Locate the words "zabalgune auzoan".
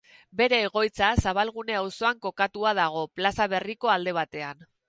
1.25-2.23